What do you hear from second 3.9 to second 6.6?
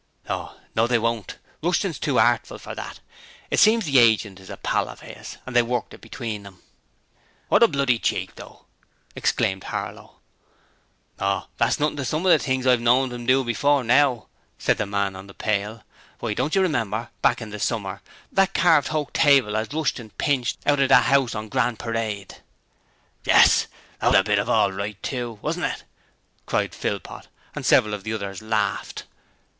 agent is a pal of 'is, and they worked it between 'em.'